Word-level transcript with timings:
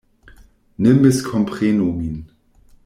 Ne 0.79 0.93
miskomprenu 1.01 1.91
min. 1.97 2.17